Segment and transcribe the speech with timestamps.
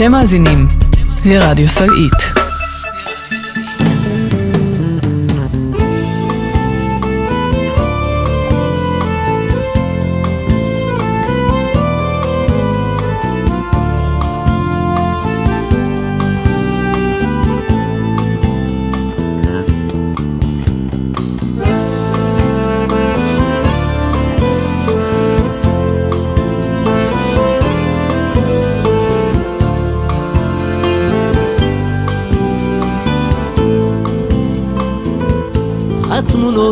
[0.00, 0.68] אתם מאזינים
[1.26, 2.40] לרדיו סלעית.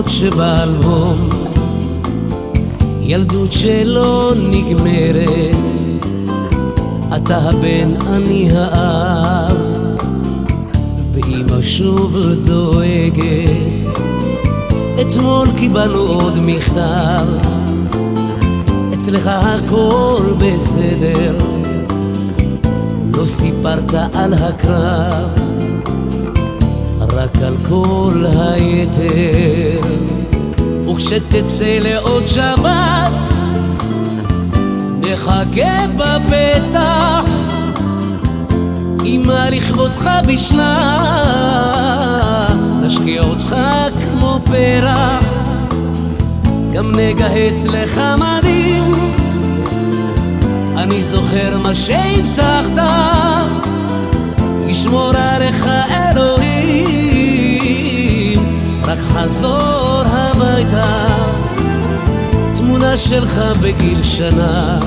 [0.09, 1.29] שבאלבום
[3.01, 5.67] ילדות שלא נגמרת
[7.17, 9.57] אתה הבן, אני האב
[11.13, 13.79] ואמא שוב דואגת.
[15.01, 17.27] אתמול קיבלנו עוד מכתב
[18.95, 21.39] אצלך הכל בסדר
[23.15, 25.48] לא סיפרת על הקרב
[27.43, 29.81] על כל היתר.
[30.91, 33.13] וכשתצא לעוד שבת
[35.01, 37.25] נחכה בפתח.
[39.05, 40.99] אמא לכבודך בשלה
[42.83, 43.57] נשקיע אותך
[44.03, 45.25] כמו פרח.
[46.73, 48.95] גם נגהץ לך מדים.
[50.77, 52.83] אני זוכר מה שהבטחת
[54.67, 57.18] ישמור עליך אלוהים
[58.89, 61.07] רק חזור הביתה.
[62.57, 64.81] תמונה שלך בגיל שנה.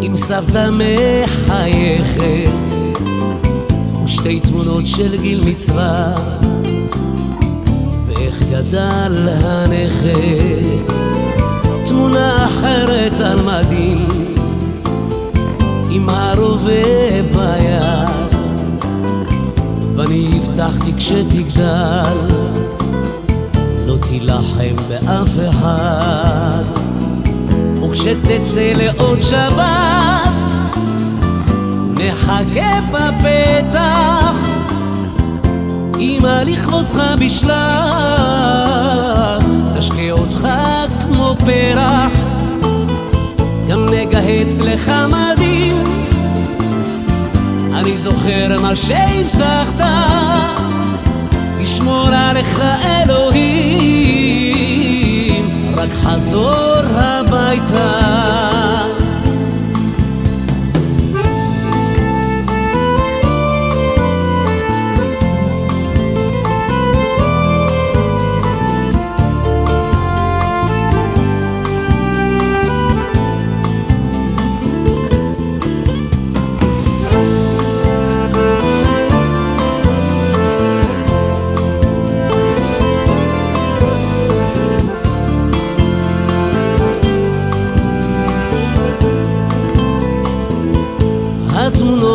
[0.00, 2.76] עם סבתא מחייכת.
[4.04, 6.14] ושתי תמונות של גיל מצווה.
[8.06, 10.66] ואיך גדל הנכד.
[11.86, 14.08] תמונה אחרת על מדים.
[15.90, 18.11] עם הרובה ביד
[20.52, 22.16] הבטחתי כשתגדל.
[23.86, 26.64] לא תילחם באף אחד.
[27.82, 30.32] וכשתצא לעוד שבת
[31.94, 34.36] נחכה בפתח.
[35.98, 37.88] אמא לכבודך בשלה
[39.76, 40.48] נשקה אותך
[41.00, 42.12] כמו פרח.
[43.68, 46.11] גם נגהץ לך מדים
[47.82, 49.84] אני זוכר מה שהבטחת
[51.60, 53.82] ישמור עליך אלוהים.
[55.76, 58.22] רק חזור הביתה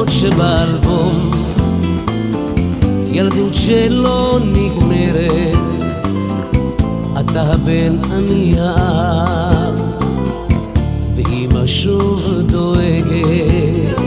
[0.07, 1.31] התמונות שבאלבום
[3.11, 5.69] ילדות שלא נגמרת
[7.19, 9.81] אתה הבן, אני האב
[11.15, 13.99] ואמא שוב דואגת.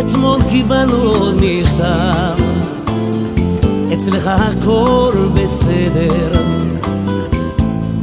[0.00, 2.42] אתמול קיבלנו עוד מכתב
[3.92, 6.32] אצלך הכל בסדר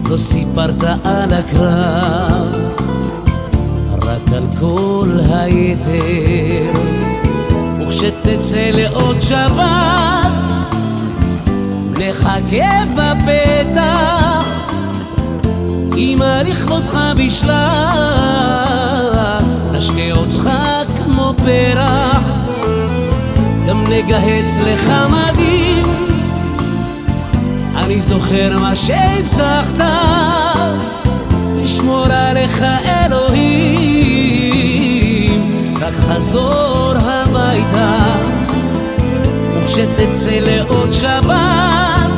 [0.09, 2.77] לא סיפרת על הקרב
[4.59, 6.72] כל היתר.
[7.79, 10.34] וכשתצא לעוד שבת
[11.91, 14.47] נחכה בפתח
[15.97, 18.19] אמא לכבודך בשלה
[19.72, 20.50] נשקה אותך
[20.97, 22.46] כמו פרח.
[23.67, 25.84] גם נגהץ לך מדים.
[27.75, 30.16] אני זוכר מה שהבטחת
[31.78, 32.64] לשמור עליך
[33.06, 33.74] אלוהים.
[35.82, 37.97] רק חזור הביתה
[39.53, 42.12] וכשתצא לעוד שבת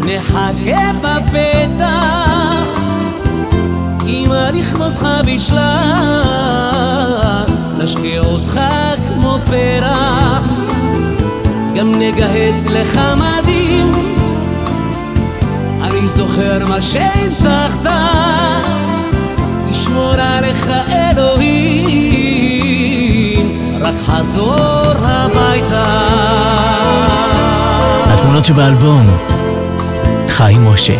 [0.00, 2.80] נחכה בפתח.
[4.06, 5.82] אמא לכבודך בשלה
[7.78, 8.60] נשקה אותך
[9.08, 10.48] כמו פרח.
[11.76, 14.19] גם נגהץ לך מדים
[16.00, 17.90] אני זוכר מה שהבטחת
[19.70, 20.70] ישמור עליך
[21.12, 22.28] אלוהים
[23.80, 25.84] רק חזור הביתה.
[28.06, 29.16] התמונות שבאלבום
[30.28, 30.96] חיים משה.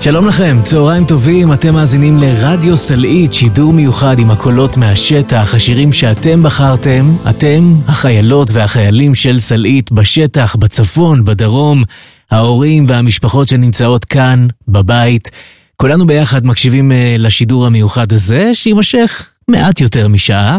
[0.00, 6.42] שלום לכם, צהריים טובים, אתם מאזינים לרדיו סלעית, שידור מיוחד עם הקולות מהשטח, השירים שאתם
[6.42, 11.84] בחרתם, אתם, החיילות והחיילים של סלעית בשטח, בצפון, בדרום,
[12.30, 15.30] ההורים והמשפחות שנמצאות כאן, בבית.
[15.76, 20.58] כולנו ביחד מקשיבים אה, לשידור המיוחד הזה, שיימשך מעט יותר משעה.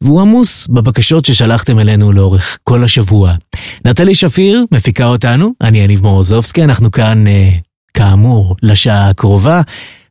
[0.00, 3.32] והוא עמוס בבקשות ששלחתם אלינו לאורך כל השבוע.
[3.84, 7.50] נטלי שפיר מפיקה אותנו, אני יניב מורוזובסקי, אנחנו כאן אה,
[7.94, 9.60] כאמור, לשעה הקרובה,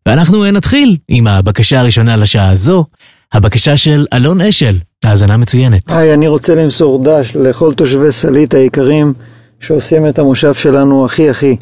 [0.05, 2.85] ואנחנו נתחיל עם הבקשה הראשונה לשעה הזו,
[3.33, 5.91] הבקשה של אלון אשל, האזנה מצוינת.
[5.91, 9.13] היי, אני רוצה למסור דש לכל תושבי סלית היקרים
[9.63, 11.55] שעושים את המושב שלנו הכי הכי,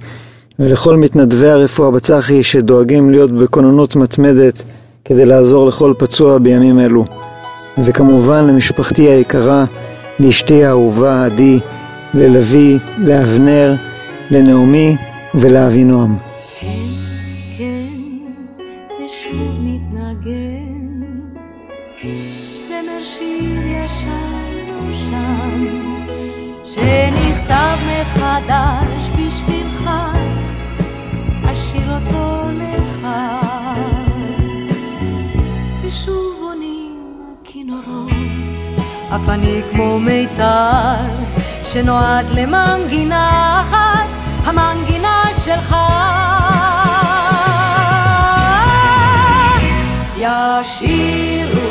[0.59, 4.63] ולכל מתנדבי הרפואה בצחי שדואגים להיות בכוננות מתמדת
[5.05, 7.05] כדי לעזור לכל פצוע בימים אלו.
[7.85, 9.65] וכמובן למשפחתי היקרה,
[10.19, 11.59] לאשתי האהובה עדי,
[12.13, 13.75] ללוי, לאבנר,
[14.31, 14.95] לנעמי,
[15.35, 16.15] ולאבינועם.
[16.59, 16.67] כן,
[17.57, 17.87] כן,
[18.87, 19.60] זה שוב
[27.51, 29.89] שנכתב מחדש בשבילך,
[31.51, 33.07] אשיר אותו לך.
[35.81, 38.11] ושוב עונים הכינורות,
[39.15, 41.03] אף אני כמו מיתר,
[41.63, 44.07] שנועד למנגינה אחת.
[44.45, 45.75] המנגינה שלך
[50.17, 51.61] ישירו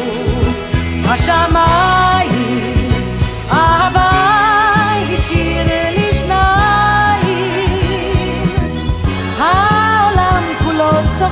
[1.05, 2.80] השמיים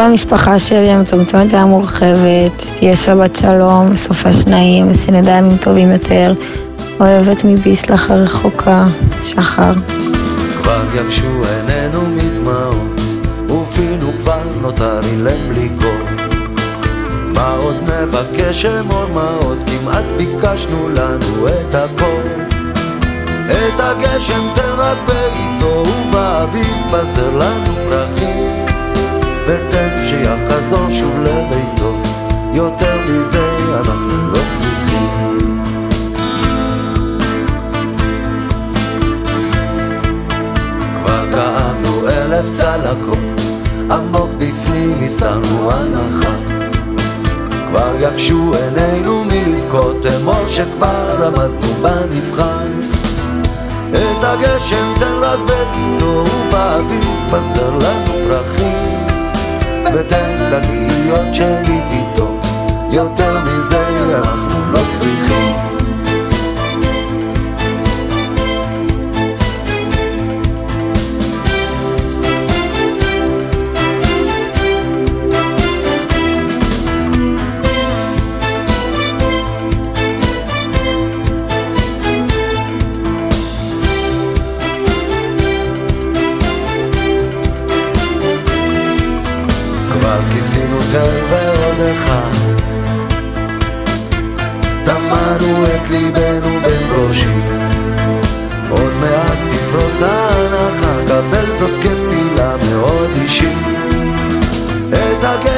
[0.00, 6.34] המשפחה שלי המצומצמת והמורחבת, שתהיה שבת שלום, בסופה שניים, ושנדע ימים טובים יותר.
[7.00, 8.84] אוהבת מביסלח הרחוקה,
[9.22, 9.72] שחר.
[10.62, 13.00] כבר יבשו עינינו מדמעות,
[13.46, 16.04] ופינו כבר נותר אילם בלי קול.
[17.34, 22.22] מה עוד נבקש אמור מה עוד, כמעט ביקשנו לנו את הכל.
[23.50, 28.27] את הגשם תן רק בעיתו, ובאביב בזר לנו פרחים.
[42.58, 43.18] צלקות,
[43.90, 46.34] עמוק בפנים הסתרנו הנחה.
[47.68, 52.66] כבר יבשו עינינו מלבכות, אמור שכבר עמדנו במבחן.
[53.92, 59.06] את הגשם תן רק ביתו ובאביב בזר לנו פרחים
[59.94, 62.38] ותן לה להיות שנית איתו
[62.90, 63.86] יותר מזה
[64.18, 65.47] אנחנו לא צריכים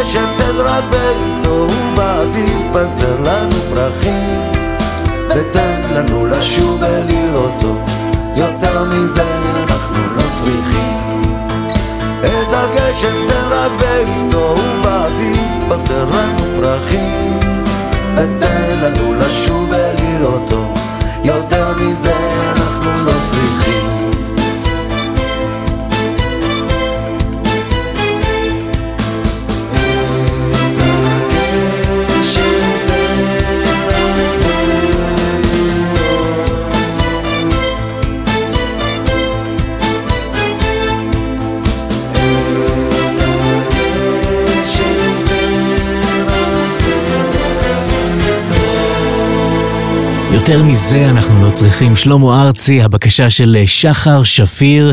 [0.02, 4.40] תן רק בעיתו ובאביב בזר לנו פרחים.
[5.28, 7.74] ותן לנו לשוב ולראותו
[8.36, 10.96] יותר מזה אנחנו לא צריכים.
[12.20, 17.38] את הגשם תן רק בעיתו ובאביב בזר לנו פרחים.
[18.14, 20.74] ותן לנו לשוב ולראותו
[21.24, 22.16] יותר מזה
[22.56, 23.19] אנחנו לא
[50.50, 51.96] יותר מזה אנחנו לא צריכים.
[51.96, 54.92] שלמה ארצי, הבקשה של שחר שפיר.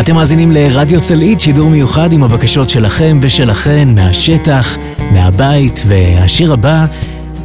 [0.00, 4.76] אתם מאזינים לרדיו סלעית, שידור מיוחד עם הבקשות שלכם ושלכן מהשטח,
[5.12, 6.86] מהבית, והשיר הבא,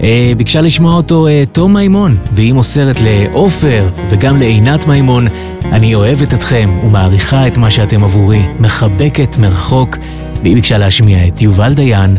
[0.03, 5.27] אה, ביקשה לשמוע אותו אה, תום מימון, והיא מוסרת לעופר וגם לעינת מימון.
[5.63, 9.97] אני אוהבת אתכם ומעריכה את מה שאתם עבורי, מחבקת מרחוק,
[10.41, 12.17] והיא ביקשה להשמיע את יובל דיין,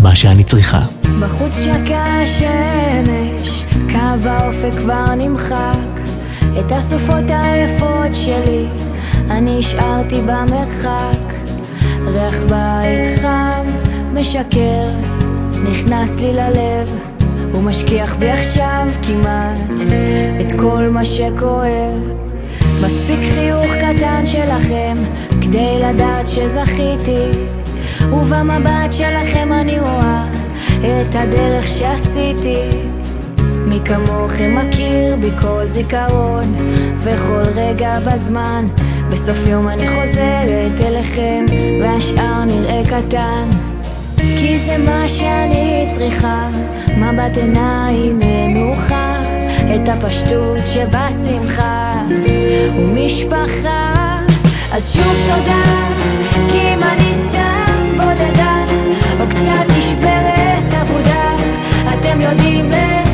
[0.00, 0.80] מה שאני צריכה.
[1.20, 3.23] בחוץ שקע השמש,
[3.92, 6.00] קו האופק כבר נמחק.
[6.60, 8.66] את הסופות היפות שלי,
[9.30, 11.34] אני השארתי במרחק.
[12.06, 13.64] ריח בית חם,
[14.12, 14.86] משקר,
[15.70, 16.98] נכנס לי ללב.
[17.52, 19.80] הוא משכיח בי עכשיו כמעט
[20.40, 22.24] את כל מה שכואב.
[22.82, 24.94] מספיק חיוך קטן שלכם
[25.40, 27.30] כדי לדעת שזכיתי
[28.12, 30.24] ובמבט שלכם אני רואה
[30.80, 32.93] את הדרך שעשיתי
[33.74, 36.54] מי כמוכם מכיר בי כל זיכרון
[36.98, 38.66] וכל רגע בזמן
[39.10, 41.44] בסוף יום אני חוזרת אליכם
[41.82, 43.48] והשאר נראה קטן.
[44.16, 46.48] כי זה מה שאני צריכה
[46.96, 49.22] מבט עיניים מנוחה
[49.74, 51.92] את הפשטות שבשמחה.
[52.76, 54.20] ומשפחה
[54.72, 55.88] אז שוב תודה
[56.50, 58.64] כי אם אני סתם בודדה
[59.20, 61.36] או קצת נשברת אבודה
[61.94, 63.13] אתם יודעים איך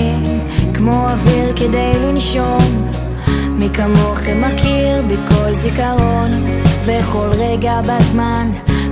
[0.83, 2.91] כמו אוויר כדי לנשום.
[3.49, 6.31] מי כמוכם מכיר בי כל זיכרון
[6.85, 8.49] וכל רגע בזמן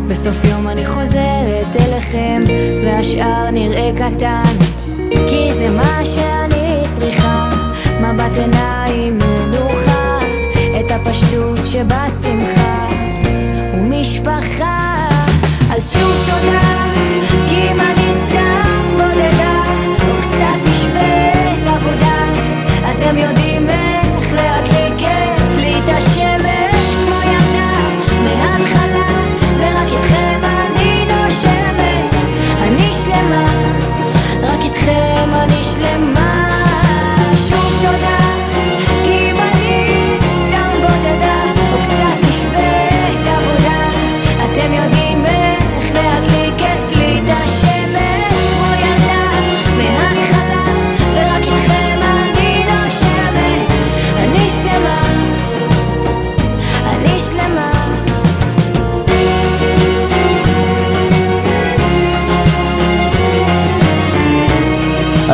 [0.08, 2.44] בסוף יום אני חוזרת אליכם
[2.86, 4.58] והשאר נראה קטן.
[5.30, 7.50] כי זה מה שאני צריכה
[8.02, 10.20] מבט עיניים מנוחה
[10.80, 12.88] את הפשטות שבשמחה.
[13.74, 15.08] ומשפחה
[15.72, 16.90] אז שוב תודה
[17.50, 17.99] כי אם
[35.82, 36.19] איתכם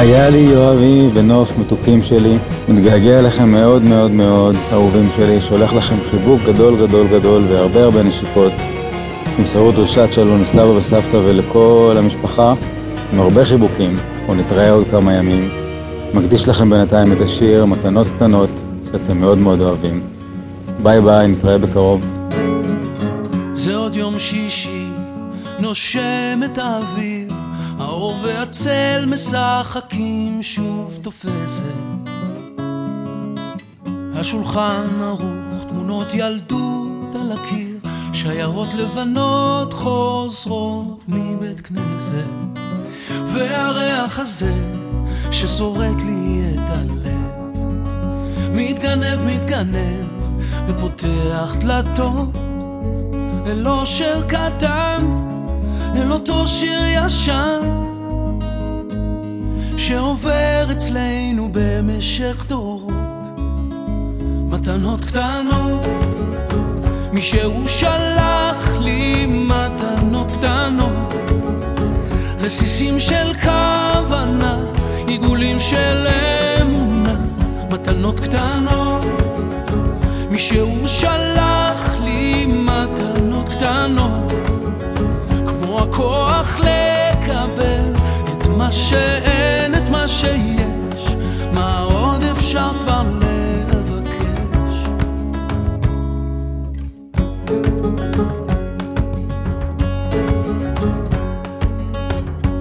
[0.05, 2.37] היה לי יואבי ונוף מתוקים שלי,
[2.69, 8.03] מתגעגע אליכם מאוד מאוד מאוד, אהובים שלי, שולח לכם חיבוק גדול גדול גדול והרבה הרבה
[8.03, 8.53] נשיקות.
[9.37, 12.53] תמסרו דרישת שלום לסבא וסבתא ולכל המשפחה,
[13.13, 13.97] עם הרבה חיבוקים,
[14.27, 15.49] או נתראה עוד כמה ימים.
[16.13, 20.01] מקדיש לכם בינתיים את השיר מתנות קטנות, שאתם מאוד מאוד אוהבים.
[20.83, 22.05] ביי ביי, נתראה בקרוב.
[23.53, 24.87] זה עוד יום שישי,
[25.59, 27.14] נושם את האוויר,
[27.79, 31.63] האור והצל משחקים שוב תופסת.
[34.15, 37.77] השולחן ערוך, תמונות ילדות על הקיר,
[38.13, 42.25] שיירות לבנות חוזרות מבית כנסת.
[43.25, 44.53] והריח הזה
[45.31, 47.55] ששורט לי את הלב,
[48.51, 50.05] מתגנב, מתגנב,
[50.67, 52.29] ופותח דלתות
[53.47, 55.05] אל אושר קטן,
[55.97, 57.59] אל אותו שיר ישן,
[59.77, 62.93] שעובר אצלנו במשך דורות.
[64.49, 65.85] מתנות קטנות,
[67.13, 71.13] מישהו שלח לי מתנות קטנות,
[72.39, 74.57] רסיסים של כוונה,
[75.07, 76.07] עיגולים של
[76.61, 77.15] אמונה,
[77.71, 79.05] מתנות קטנות,
[80.31, 84.33] מישהו שלח לי מתנות קטנות,
[85.95, 91.15] הכוח לקבל את מה שאין, את מה שיש,
[91.53, 93.03] מה עוד אפשר כבר
[93.71, 94.89] לבקש.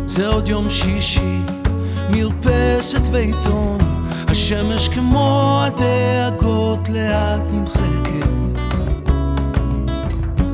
[0.06, 1.38] זה עוד יום שישי,
[2.10, 3.78] מרפסת ועיתון,
[4.28, 8.28] השמש כמו הדאגות לאט נמחקת.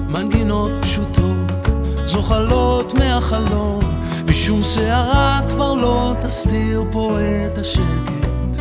[0.08, 1.70] מנגינות פשוטות,
[2.11, 3.81] זוחלות מהחלום,
[4.25, 8.61] ושום שערה כבר לא תסתיר פה את השקט.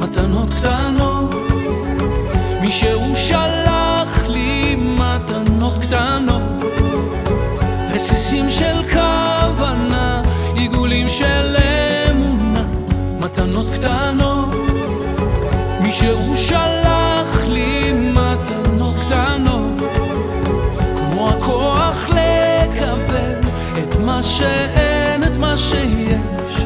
[0.00, 1.34] מתנות קטנות,
[2.60, 6.72] מישהו שלח לי מתנות קטנות.
[7.94, 10.22] רסיסים של כוונה,
[10.54, 11.56] עיגולים של
[12.10, 12.64] אמונה,
[13.20, 14.48] מתנות קטנות.
[15.80, 17.01] מישהו שלח
[24.22, 26.62] שאין, את מה שיש,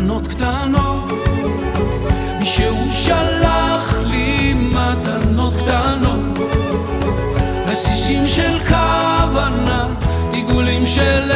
[0.00, 1.12] מתנות קטנות,
[2.38, 6.38] מישהו שלח לי מתנות קטנות,
[7.66, 9.86] רסיסים של כוונה,
[10.32, 11.32] עיגולים של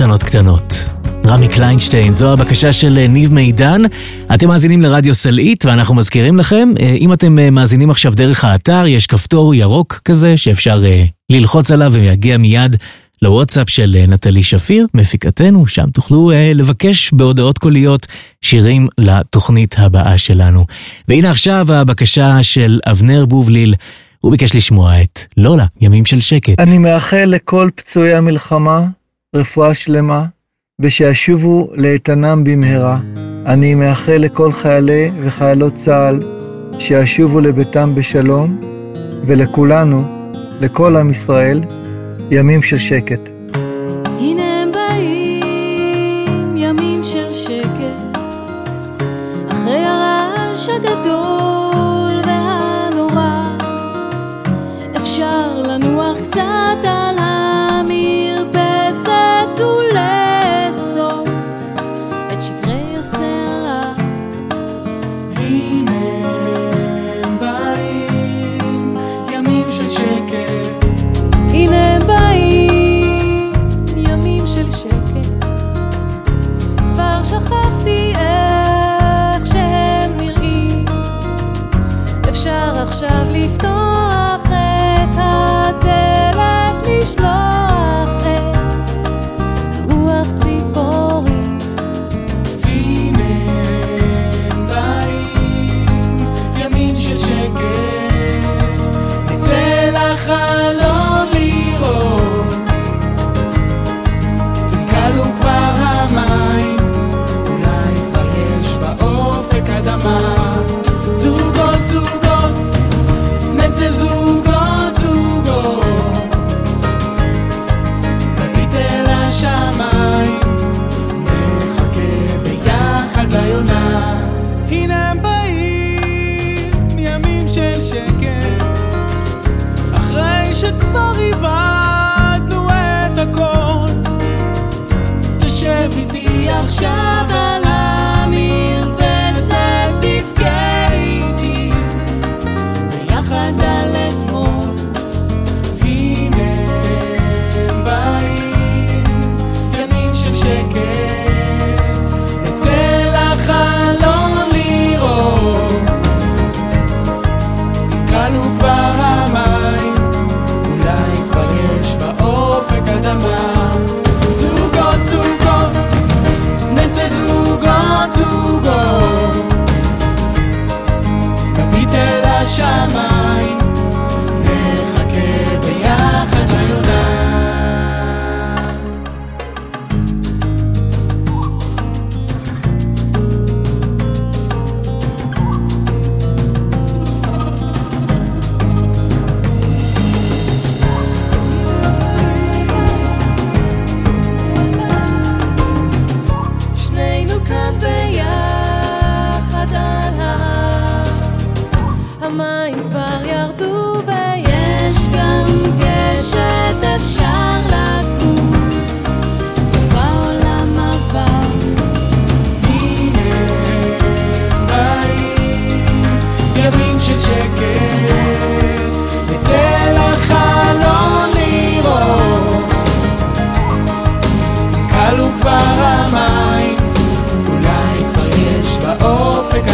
[0.00, 0.22] קטנות.
[0.22, 0.84] קטנות.
[1.26, 3.82] רמי קליינשטיין, זו הבקשה של אה, ניב מידן.
[4.34, 8.86] אתם מאזינים לרדיו סלעית, ואנחנו מזכירים לכם, אה, אם אתם אה, מאזינים עכשיו דרך האתר,
[8.86, 10.82] יש כפתור ירוק כזה שאפשר
[11.30, 12.76] ללחוץ עליו ויגיע מיד
[13.22, 18.06] לוואטסאפ של נטלי שפיר, מפיקתנו, שם תוכלו לבקש בהודעות קוליות
[18.42, 20.66] שירים לתוכנית הבאה שלנו.
[21.08, 23.74] והנה עכשיו הבקשה של אבנר בובליל,
[24.20, 26.60] הוא ביקש לשמוע את לולה, ימים של שקט.
[26.60, 28.86] אני מאחל לכל פצועי המלחמה
[29.36, 30.24] רפואה שלמה,
[30.80, 33.00] ושישובו לאיתנם במהרה.
[33.46, 36.18] אני מאחל לכל חיילי וחיילות צה"ל
[36.78, 38.60] שישובו לביתם בשלום,
[39.26, 40.02] ולכולנו,
[40.60, 41.60] לכל עם ישראל,
[42.30, 43.39] ימים של שקט.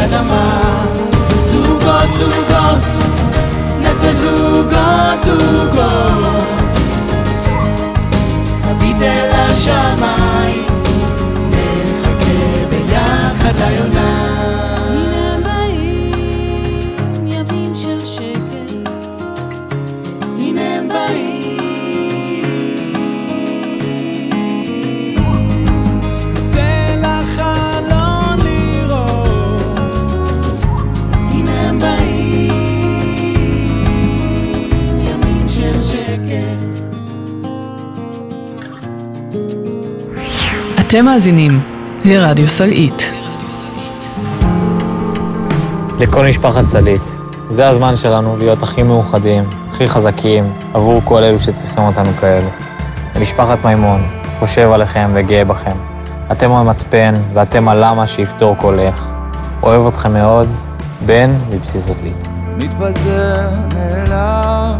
[0.07, 0.61] אדמה.
[1.40, 2.79] זוגות זוגות,
[3.81, 6.47] נצא זוגות זוגות,
[8.66, 10.66] נביט אל השמיים,
[11.51, 13.95] נחכה ביחד ליונה.
[40.88, 41.61] אתם מאזינים
[42.05, 43.12] לרדיו סלעית.
[45.99, 47.03] לכל משפחת סלית.
[47.51, 52.49] זה הזמן שלנו להיות הכי מאוחדים, הכי חזקים, עבור כל אלו שצריכים אותנו כאלה.
[53.16, 54.07] למשפחת מימון,
[54.38, 55.77] חושב עליכם וגאה בכם.
[56.33, 59.09] אתם המצפן ואתם הלמה שיפתור כל איך.
[59.62, 60.49] אוהב אתכם מאוד,
[61.07, 62.29] בן מבסיס עתלית.
[62.57, 64.77] מתפזר נעלם,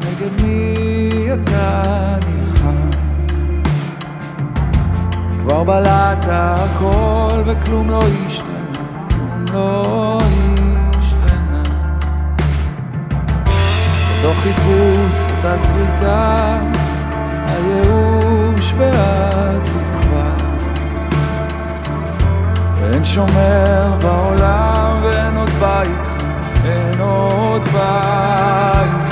[0.00, 2.09] נגד מי אתה
[5.40, 8.82] כבר בלעת הכל וכלום לא השתנה,
[9.52, 10.18] לא
[10.98, 11.62] השתנה.
[14.18, 16.58] בתוך חיפוש אותה שריטה,
[17.46, 20.30] הייאוש והתקווה.
[22.80, 26.06] ואין שומר בעולם ואין עוד בית
[26.64, 29.09] אין עוד בית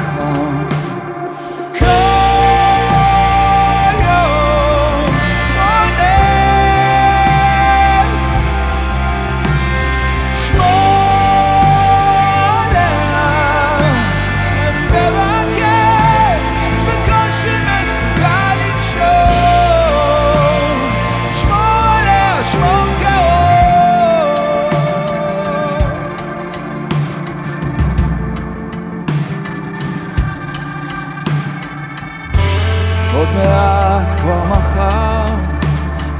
[33.28, 35.34] עוד מעט כבר מחר,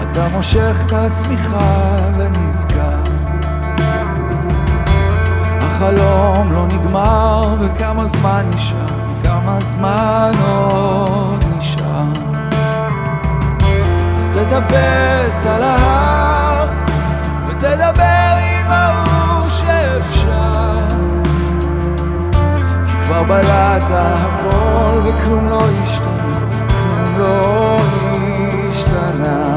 [0.03, 3.03] אתה מושך את השמיכה ונזכר.
[5.61, 8.87] החלום לא נגמר, וכמה זמן נשאר,
[9.25, 12.05] כמה זמן עוד נשאר.
[14.19, 16.69] אז תטפס על ההר,
[17.49, 20.39] ותדבר עם ההוא שאפשר.
[23.29, 25.88] בלעת הכל וכלום לא השתנה,
[27.19, 28.71] כלום
[29.21, 29.48] לא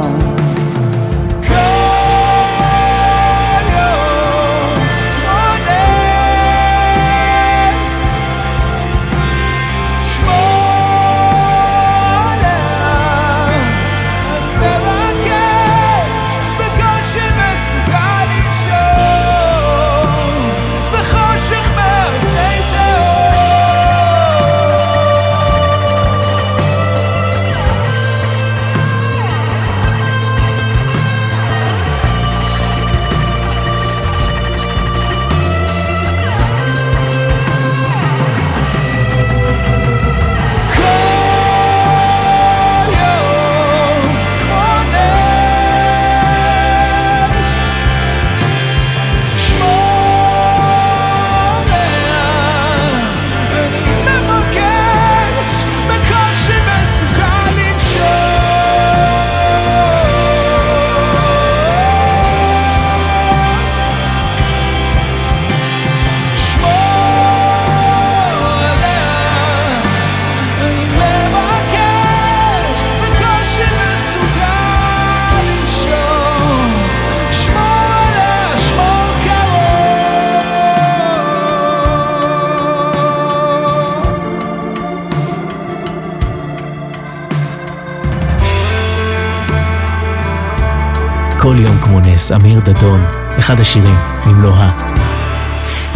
[91.42, 93.06] כל יום כמו נס, אמיר דדון,
[93.40, 93.96] אחד השירים,
[94.28, 94.94] אם לא ה.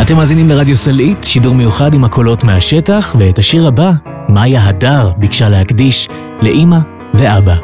[0.02, 3.92] אתם מאזינים לרדיו סלעית, שידור מיוחד עם הקולות מהשטח, ואת השיר הבא,
[4.30, 6.10] מאיה הדר ביקשה להקדיש
[6.42, 6.78] לאימא
[7.14, 7.56] ואבא.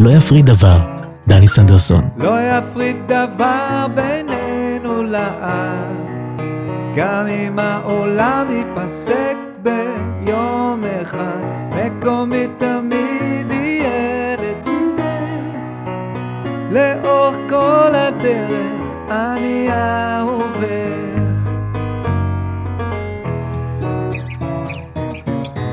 [0.00, 0.78] לא יפריד דבר,
[1.28, 2.02] דני סנדרסון.
[2.16, 6.06] לא יפריד דבר בינינו לעד,
[6.94, 12.47] גם אם העולם ייפסק ביום אחד, מקומי
[16.70, 20.98] לאורך כל הדרך אני אהובך.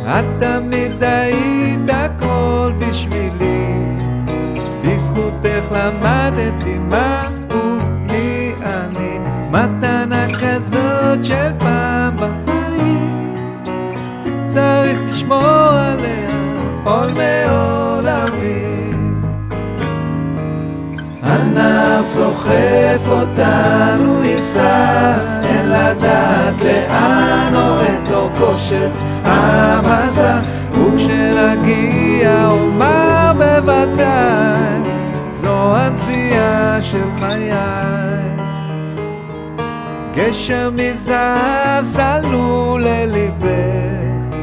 [0.05, 3.73] את תמיד היית הכל בשבילי,
[4.83, 7.77] בזכותך למדתי מהו
[8.11, 9.19] מי אני,
[9.51, 13.35] מתנה כזאת של פעם בחיים,
[14.45, 16.29] צריך לשמור עליה
[16.83, 17.94] עול מעולמי.
[21.55, 25.13] הנער סוחף אותנו ייסע,
[25.43, 28.89] אין לדעת לאן או את אורכו של
[29.23, 30.39] המסע,
[30.71, 34.79] וכשנגיע אומר בוודאי,
[35.31, 37.51] זו הנציאה של חיי.
[40.13, 44.35] גשר מזהב סלול לליבך,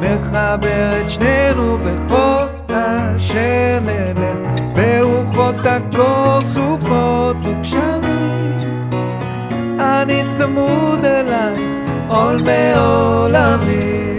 [0.00, 2.57] מחבר את שנינו בכל
[3.16, 4.40] אשר נלך,
[4.74, 8.90] ברוחות הקור סופות וגשמים.
[9.80, 11.60] אני צמוד אלייך,
[12.08, 14.17] עול מעולמי.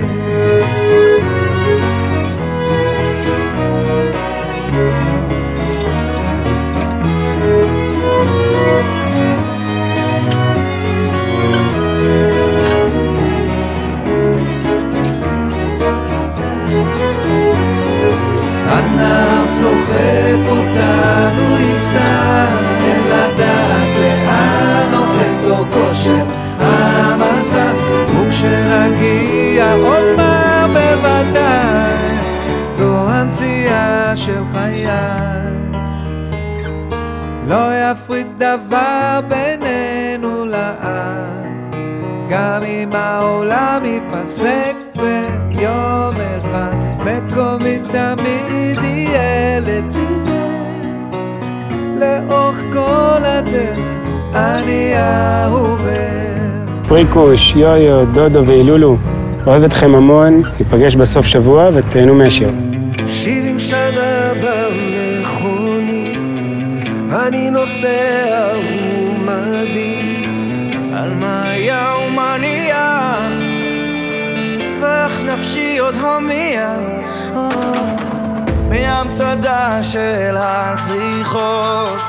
[19.50, 22.46] סוחף אותנו ייסע,
[22.86, 26.24] אין לדעת לאן עומד אורכו של
[26.60, 27.72] המסע,
[28.16, 32.18] וכשנגיע אומר בוודאי,
[32.68, 34.88] זו הנציאה של חיי.
[37.48, 41.76] לא יפריד דבר בינינו לעד,
[42.30, 45.89] גם אם העולם ייפסק ביום
[47.60, 50.30] מקומי תמיד יהיה לצידך.
[52.00, 53.80] לאורך כל הדרך
[54.36, 55.90] אני אהובך.
[56.88, 58.98] פריקוש, יויו, דודו והילולו,
[59.48, 62.52] אוהב אתכם המון, ניפגש בסוף שבוע ותהנו מהשיר.
[63.08, 66.18] שבעים שנה במכונית,
[67.12, 70.30] אני נוסע ומביט
[70.94, 73.16] על מה היה ומה נהיה,
[74.82, 76.99] ואיך נפשי עוד הומייה.
[78.70, 82.02] מהמצדה של הזריחות,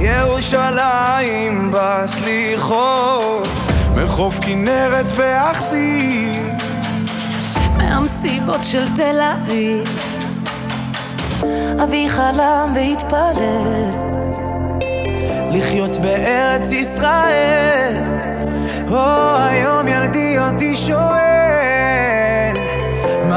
[0.00, 3.48] ירושלים בסליחות,
[3.94, 6.32] מחוף כנרת ואכסי.
[7.76, 9.84] מהמסיבות של תל אביב
[11.82, 13.90] אבי חלם והתפלל
[15.50, 17.94] לחיות בארץ ישראל.
[18.90, 21.45] או היום ילדי אותי שואל,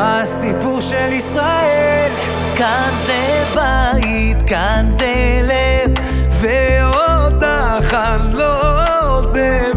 [0.02, 2.12] הסיפור של ישראל.
[2.56, 5.92] כאן זה בית, כאן זה לב,
[6.32, 9.76] ואותך אני לא עוזב.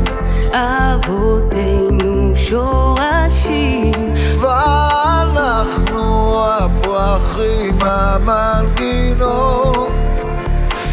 [0.53, 6.05] אבותינו שורשים, ואנחנו
[6.49, 9.53] הפרחים המנגינות.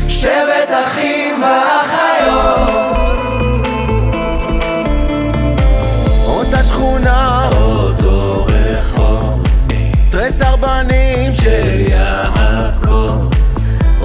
[0.07, 2.18] שבט אחים ואחיות.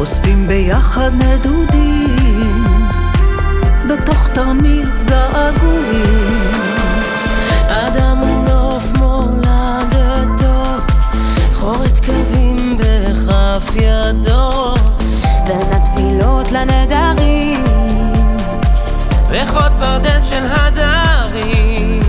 [0.04, 2.76] אוספים ביחד נדודים,
[3.88, 6.62] בתוך תרמיל געגועים.
[7.68, 10.62] אדם הוא נוף מולדתו,
[11.54, 14.74] חורת קווים בכף ידו,
[15.46, 17.64] בין התפילות לנדרים,
[19.30, 22.00] ריחות פרדס של הדרים.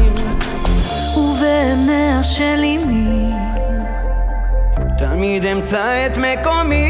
[1.17, 3.31] ובעיניה של אמי,
[4.97, 6.84] תמיד אמצא את מקומי.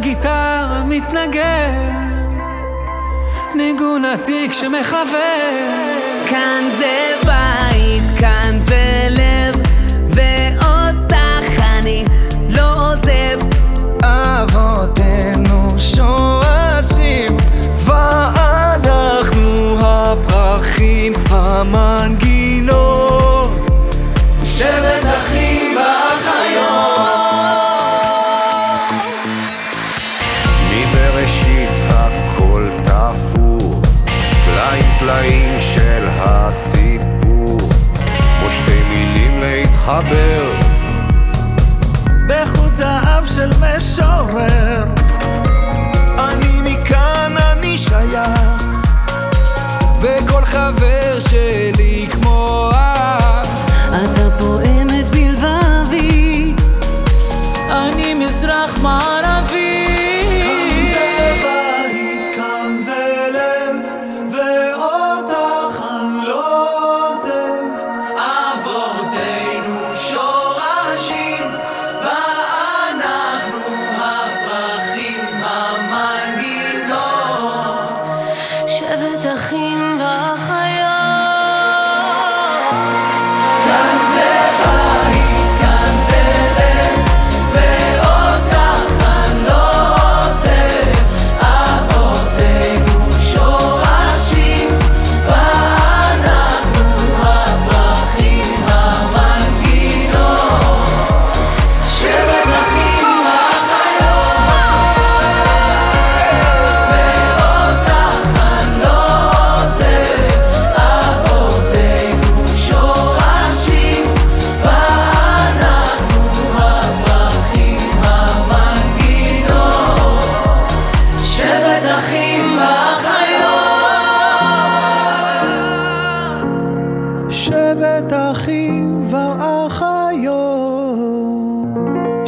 [0.00, 2.38] הגיטרה מתנגן,
[3.54, 5.50] ניגון עתיק שמחבר.
[6.28, 9.54] כאן זה בית, כאן זה לב,
[10.08, 12.04] ואותך אני
[12.48, 13.38] לא עוזב.
[14.02, 17.36] אבותינו שורשים,
[17.84, 22.29] ואנחנו הפרחים המנגינות.
[40.02, 40.52] להתחבר.
[42.26, 44.84] בחוט זהב של משורר.
[46.18, 48.62] אני מכאן, אני שייך,
[50.00, 51.69] וכל חבר שלי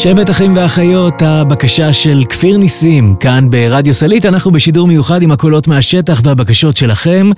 [0.02, 5.66] שבט אחים ואחיות, הבקשה של כפיר ניסים, כאן ברדיו סלית, אנחנו בשידור מיוחד עם הקולות
[5.66, 7.30] מהשטח והבקשות שלכם.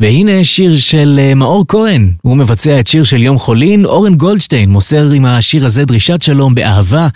[0.00, 4.70] והנה שיר של אה, מאור כהן, הוא מבצע את שיר של יום חולין, אורן גולדשטיין
[4.70, 7.08] מוסר עם השיר הזה דרישת שלום באהבה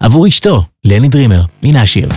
[0.00, 1.42] עבור אשתו, לני דרימר.
[1.62, 2.08] הנה השיר.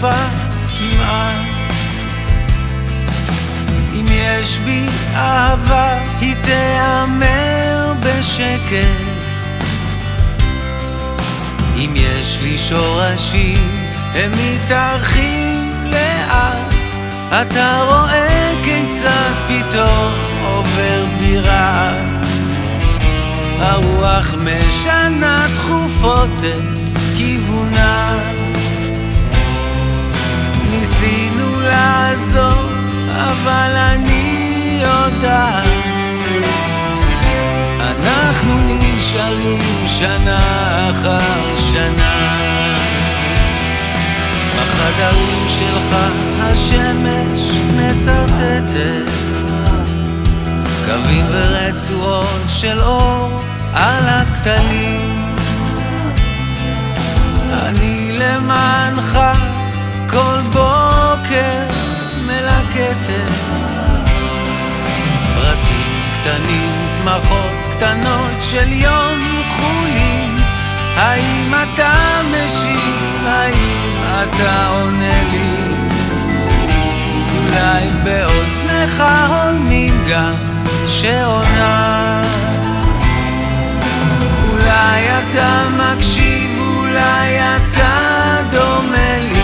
[0.00, 0.22] חשופה
[0.78, 1.46] כמעט.
[3.94, 8.86] אם יש בי אהבה, היא תיאמר בשקט.
[11.76, 13.68] אם יש לי שורשים,
[14.14, 16.74] הם מתארחים לאט.
[17.42, 20.12] אתה רואה כיצד פתאום
[20.44, 21.92] עובר בירה
[23.58, 28.09] הרוח משנה תכופות את כיוונה
[39.10, 40.38] נשארים שנה
[40.90, 42.36] אחר שנה.
[44.56, 45.96] בחדרים שלך
[46.40, 49.10] השמש מסרטטת.
[50.86, 53.40] קווים ורצועות של אור
[53.74, 55.36] על הכתלים
[57.52, 59.18] אני למענך
[60.10, 61.66] כל בוקר
[62.26, 63.32] מלקטת.
[65.34, 70.36] פרטים קטנים, צמחות קטנות של יום חולין
[70.96, 71.92] האם אתה
[72.30, 73.26] משיב?
[73.26, 75.56] האם אתה עונה לי?
[77.38, 80.34] אולי באוזנך הולמים גם
[80.86, 82.22] שעונה
[84.50, 89.42] אולי אתה מקשיב, אולי אתה דומה לי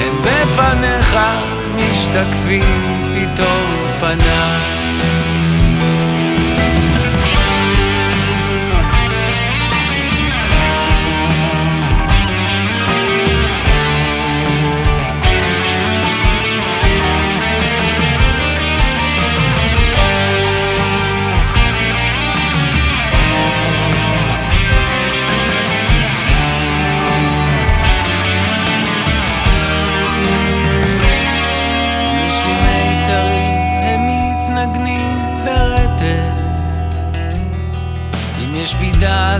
[0.00, 1.16] הם בפניך
[1.76, 4.83] משתקפים פתאום פניי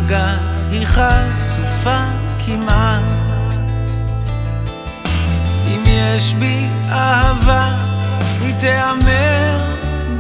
[0.07, 0.37] דאגה
[0.71, 2.05] היא חשופה
[2.47, 3.03] כמעט.
[5.67, 7.69] אם יש בי אהבה
[8.41, 9.59] היא תיאמר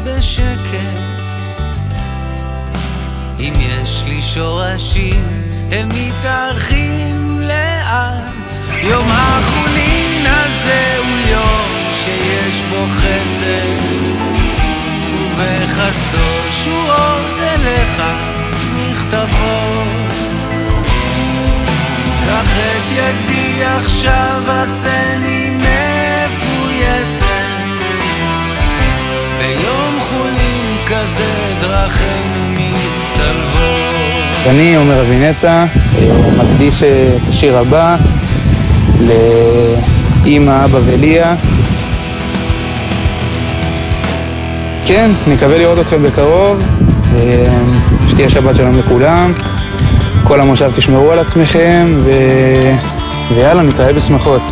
[0.04, 1.00] בשקט.
[3.38, 8.24] אם יש לי שורשים הם מתארחים לאט.
[8.82, 13.94] יום החולין הזה הוא יום שיש בו חסד
[15.36, 18.23] ובחסדו שורות אליך
[19.14, 20.14] מכתבות
[22.26, 27.24] קח את ידי עכשיו עשני מפויסת
[29.38, 33.64] ביום חולין כזה דרכינו מצטלבות
[34.50, 35.66] אני, עומר אבינטה,
[36.38, 37.96] מקדיש את השיר הבא
[39.00, 41.34] לאימא, אבא וליה.
[44.86, 46.83] כן, נקווה לראות אתכם בקרוב.
[48.08, 49.32] שתהיה שבת שלום לכולם.
[50.24, 52.10] כל המושב תשמרו על עצמכם, ו...
[53.30, 54.42] ויאללה, נתראה בשמחות.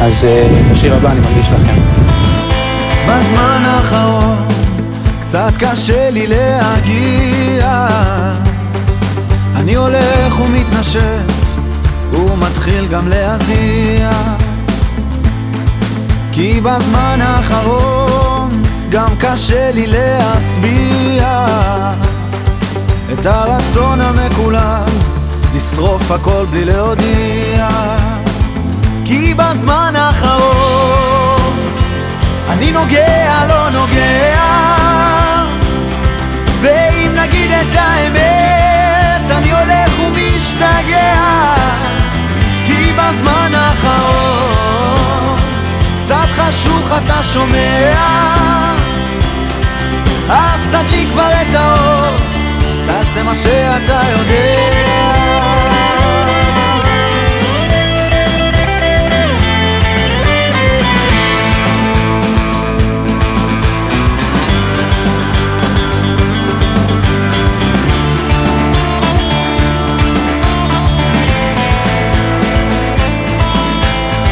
[0.00, 0.24] אז
[0.66, 1.80] את השיר הבא אני מרגיש לכם.
[3.08, 4.46] בזמן האחרון
[5.20, 7.88] קצת קשה לי להגיע
[9.56, 11.22] אני הולך ומתנשף
[12.12, 14.10] ומתחיל גם להזיע
[16.32, 18.09] כי בזמן האחרון
[18.90, 21.46] גם קשה לי להשביע
[23.12, 24.84] את הרצון המקולל
[25.54, 27.68] לשרוף הכל בלי להודיע.
[29.04, 31.56] כי בזמן האחרון
[32.48, 34.44] אני נוגע, לא נוגע
[36.60, 41.54] ואם נגיד את האמת אני הולך ומשתגע.
[42.64, 45.38] כי בזמן האחרון
[46.02, 48.79] קצת חשוך אתה שומע
[50.30, 52.16] אז תדליק כבר את האור
[52.86, 55.20] תעשה מה שאתה יודע.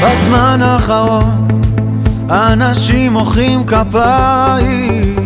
[0.02, 1.48] בזמן האחרון
[2.30, 5.17] אנשים מוחאים כפיים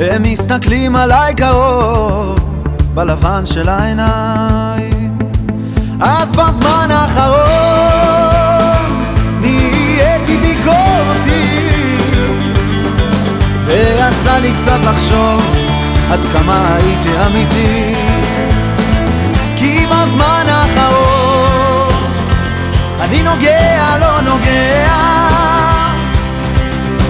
[0.00, 2.38] הם מסתכלים עליי קרוב
[2.94, 5.18] בלבן של העיניים.
[6.00, 7.50] אז בזמן האחרון
[9.40, 11.68] נהייתי ביקורתי
[13.64, 15.56] ויצא לי קצת לחשוב
[16.10, 17.94] עד כמה הייתי אמיתי.
[19.56, 21.92] כי בזמן האחרון
[23.00, 24.88] אני נוגע, לא נוגע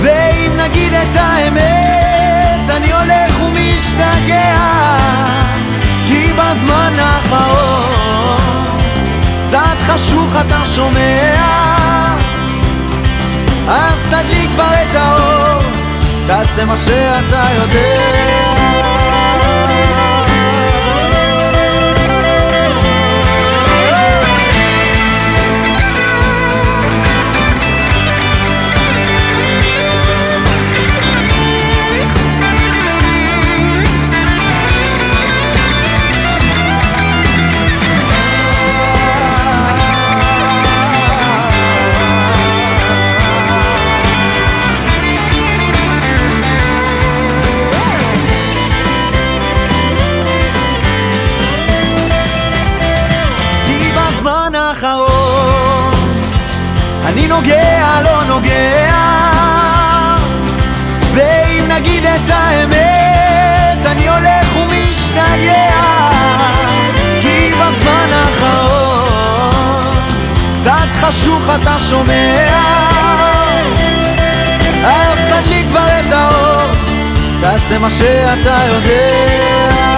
[0.02, 1.99] ואם נגיד את האמת
[3.80, 4.96] הולך ומשתגע
[6.06, 8.40] כי בזמן האחרון
[9.46, 11.34] קצת חשוך אתה שומע.
[13.68, 15.62] אז תדליק כבר את האור
[16.26, 18.59] תעשה מה שאתה יודע
[57.10, 58.92] אני נוגע, לא נוגע.
[61.14, 66.10] ואם נגיד את האמת, אני הולך ומשתגע.
[67.20, 69.96] כי בזמן האחרון
[70.58, 72.50] קצת חשוך אתה שומע.
[74.84, 76.72] אז תדליק כבר את האור,
[77.40, 79.89] תעשה מה שאתה יודע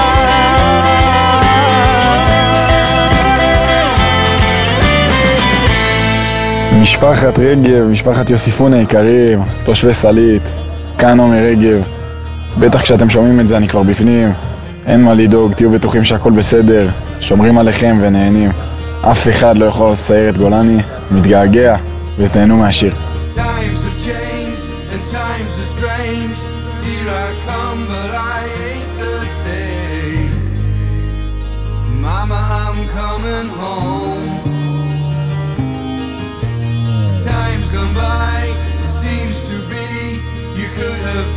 [6.80, 10.42] משפחת רגב, משפחת יוסיפון היקרים, תושבי סלית,
[10.98, 11.82] כאן עומר רגב.
[12.58, 14.32] בטח כשאתם שומעים את זה אני כבר בפנים,
[14.86, 16.88] אין מה לדאוג, תהיו בטוחים שהכל בסדר,
[17.20, 18.50] שומרים עליכם ונהנים.
[19.10, 21.76] אף אחד לא יכול לסייר את גולני, מתגעגע,
[22.18, 22.94] ותהנו מהשיר.
[27.04, 27.41] Mama,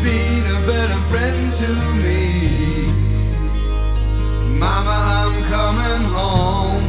[0.06, 1.70] been a better friend to
[2.04, 2.22] me.
[4.64, 6.88] Mama, I'm coming home.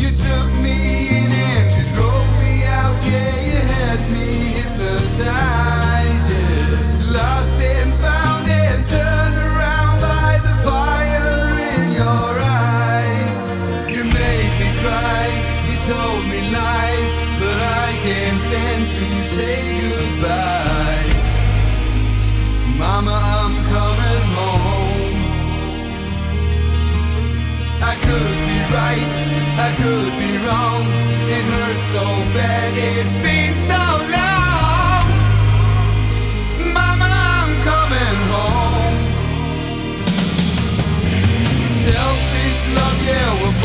[0.00, 0.76] You took me
[1.18, 5.69] in and you drove me out, yeah, you had me hypnotized,
[29.58, 30.82] I could be wrong.
[31.36, 32.04] It hurts so
[32.36, 33.82] bad, it's been so
[34.16, 35.06] long.
[36.74, 38.98] Mama, I'm coming home.
[41.68, 43.59] Selfish love, yeah,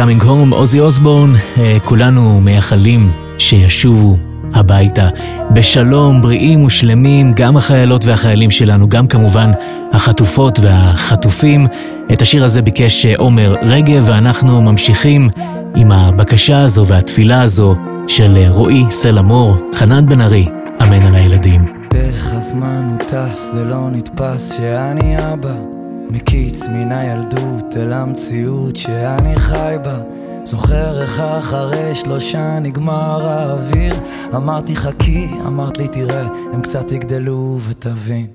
[0.00, 4.16] coming home, עוזי אוסבורן, אה, כולנו מייחלים שישובו
[4.54, 5.08] הביתה
[5.50, 9.50] בשלום, בריאים ושלמים, גם החיילות והחיילים שלנו, גם כמובן
[9.92, 11.66] החטופות והחטופים.
[12.12, 15.28] את השיר הזה ביקש אה, עומר רגב, ואנחנו ממשיכים
[15.74, 17.76] עם הבקשה הזו והתפילה הזו
[18.06, 20.48] של אה, רועי סלמור, חנן בן ארי,
[20.82, 21.64] אמן על הילדים.
[21.94, 25.79] איך הזמן הוא טס, זה לא נתפס שאני אבא
[26.12, 30.02] מקיץ מן הילדות אל המציאות שאני חי בה.
[30.44, 33.94] זוכר איך אחרי שלושה נגמר האוויר.
[34.34, 38.26] אמרתי חכי, אמרת לי תראה, הם קצת יגדלו ותבין.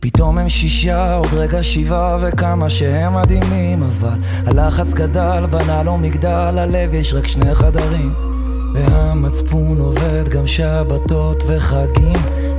[0.00, 6.58] פתאום הם שישה, עוד רגע שבעה וכמה שהם מדהימים אבל הלחץ גדל, בנה לו מגדל,
[6.58, 8.27] הלב יש רק שני חדרים
[8.78, 12.12] והמצפון עובד גם שבתות וחגים.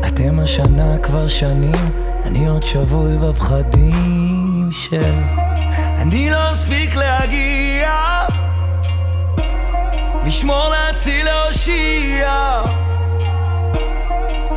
[0.07, 1.91] אתם השנה כבר שנים,
[2.24, 5.13] אני עוד שבוי בפחדים של...
[6.01, 7.91] אני לא אספיק להגיע.
[10.26, 12.61] לשמור, להציל, להושיע.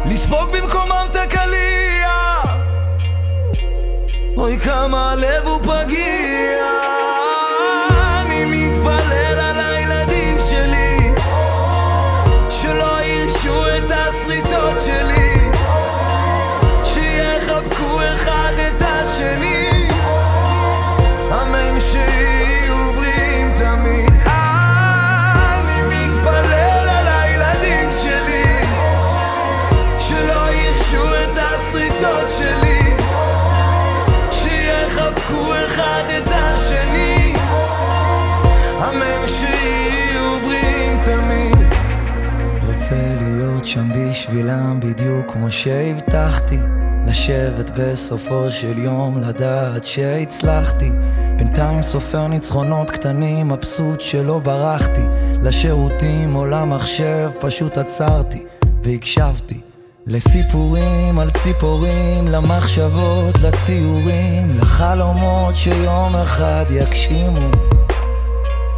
[0.04, 2.08] לספוג במקומם את הקליע.
[4.36, 7.01] אוי כמה הלב הוא פגיע
[45.42, 46.58] כמו שהבטחתי
[47.06, 50.90] לשבת בסופו של יום לדעת שהצלחתי.
[51.36, 55.00] בינתיים סופר ניצחונות קטנים מבסוט שלא ברחתי.
[55.42, 58.42] לשירותים או למחשב פשוט עצרתי
[58.82, 59.60] והקשבתי
[60.06, 67.50] לסיפורים על ציפורים, למחשבות, לציורים, לחלומות שיום אחד יגשימו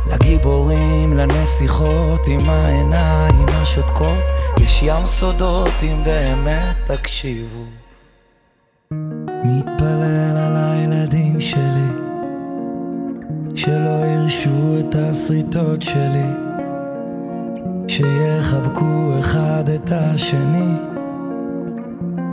[0.06, 4.24] לגיבורים, לנסיכות עם העיניים השותקות,
[4.60, 7.64] יש ים סודות אם באמת תקשיבו.
[9.44, 11.88] מתפלל על הילדים שלי,
[13.54, 16.30] שלא ירשו את השריטות שלי,
[17.88, 20.74] שיחבקו אחד את השני,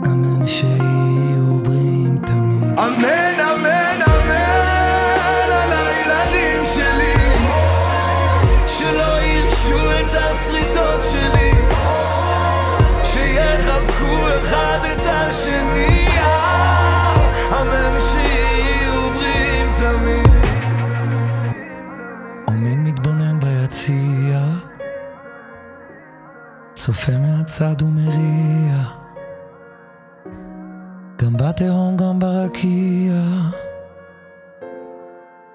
[0.06, 2.78] אמן שיהיו בריאים תמיד.
[2.78, 3.31] אמן,
[27.42, 28.84] מהצד ומריע.
[31.18, 33.14] גם בתהום גם ברקיע.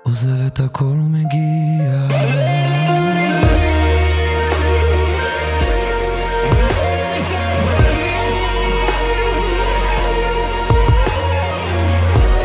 [0.04, 2.08] עוזב את הכל ומגיע.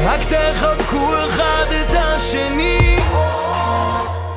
[0.05, 2.97] רק תחבקו אחד את השני.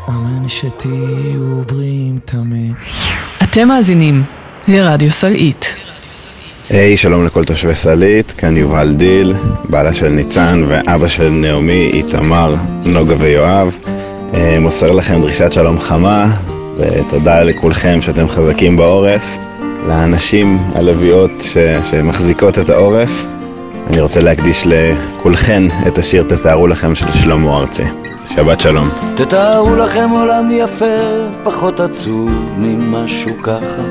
[0.09, 2.75] אמן שתהיו בריאים תמיד.
[3.43, 4.23] אתם מאזינים
[4.67, 5.75] לרדיו סלעית.
[6.69, 9.33] היי, hey, שלום לכל תושבי סלעית, כאן יובל דיל,
[9.69, 12.55] בעלה של ניצן ואבא של נעמי, איתמר,
[12.85, 13.75] נוגה ויואב.
[14.33, 16.35] אה, מוסר לכם דרישת שלום חמה,
[16.77, 19.37] ותודה לכולכם שאתם חזקים בעורף.
[19.87, 21.57] לאנשים הלוויות ש...
[21.91, 23.25] שמחזיקות את העורף,
[23.87, 27.83] אני רוצה להקדיש לכולכן את השיר תתארו לכם של שלמה ארצי.
[28.35, 28.89] שבת שלום.
[29.15, 30.85] תתארו לכם עולם יפה,
[31.43, 33.81] פחות עצוב ממשהו ככה,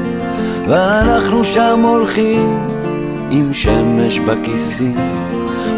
[0.69, 2.59] ואנחנו שם הולכים
[3.31, 4.97] עם שמש בכיסים,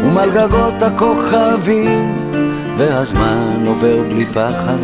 [0.03, 2.29] ומעל גגות הכוכבים,
[2.77, 4.77] והזמן עובר בלי פחד,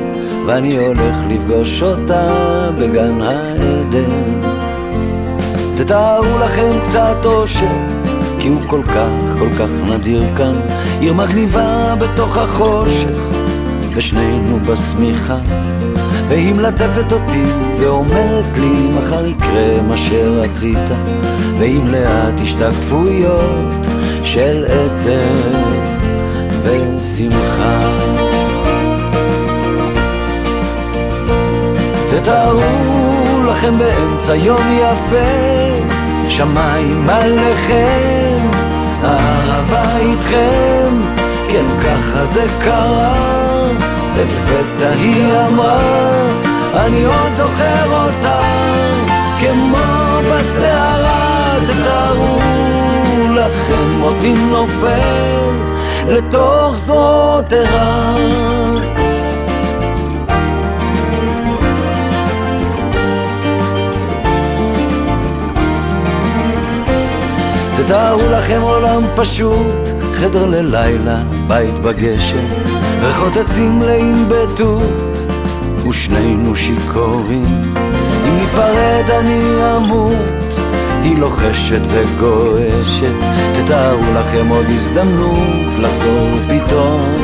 [0.46, 2.30] ואני הולך לפגוש אותה
[2.80, 4.42] בגן העדן.
[5.76, 7.74] תתארו לכם קצת אושר,
[8.40, 10.54] כי הוא כל כך, כל כך נדיר כאן,
[11.00, 13.34] עיר מגניבה בתוך החושך.
[13.96, 15.38] ושנינו בשמיכה
[16.30, 17.44] והיא מלטפת אותי
[17.80, 20.90] ואומרת לי מחר יקרה מה שרצית.
[21.60, 23.88] ועם לאט השתקפויות
[24.24, 25.12] של עצב
[26.64, 27.80] ושמחה.
[32.08, 38.50] תתארו לכם באמצע יום יפה שמיים עליכם
[39.04, 41.02] אהבה איתכם.
[41.48, 43.43] כן ככה זה קרה
[44.18, 45.80] לפתע היא אמרה,
[46.76, 48.40] אני עוד זוכר אותה,
[49.40, 52.40] כמו בסערה, תתארו
[53.36, 55.50] לכם אותי נופל
[56.08, 58.16] לתוך זרועות ערה.
[67.76, 72.63] תתארו לכם עולם פשוט, חדר ללילה, בית בגשם,
[73.84, 75.34] מלאים בתות,
[75.88, 77.46] ושנינו שיכורים.
[78.28, 79.42] אם ניפרד אני
[79.78, 80.56] אמות,
[81.04, 83.16] היא לוחשת וגועשת,
[83.54, 87.16] תתארו לכם עוד הזדמנות לחזור פתאום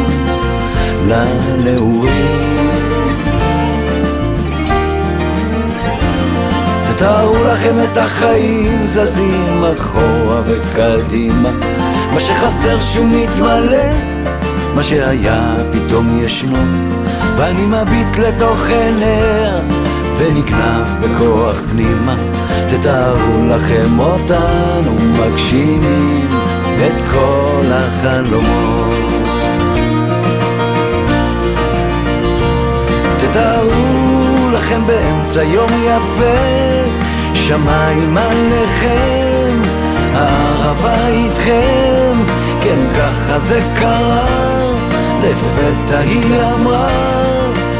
[1.07, 2.69] לנעורים.
[6.85, 11.51] תתארו לכם את החיים זזים אחורה וקדימה
[12.13, 14.18] מה שחסר שהוא מתמלא
[14.75, 16.57] מה שהיה פתאום ישנו.
[17.37, 19.59] ואני מביט לתוך עיניה
[20.17, 22.15] ונגנב בכוח פנימה.
[22.69, 26.27] תתארו לכם אותנו מגשימים
[26.87, 28.93] את כל החלומות.
[33.17, 36.99] תתארו לכם באמצע יום יפה
[37.33, 39.61] שמיים עליכם,
[40.13, 42.13] הערבה איתכם,
[42.61, 44.48] כן ככה זה קרה,
[45.29, 46.87] לפתע היא אמרה,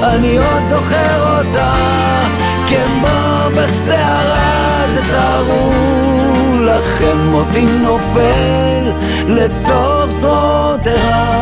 [0.04, 1.74] אני עוד זוכר אותה,
[2.68, 5.72] כמו בסערה, תתארו
[6.62, 8.91] לכם אותי נופל
[9.28, 11.39] לתוך זרועותיה.